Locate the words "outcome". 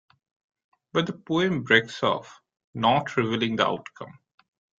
3.67-4.17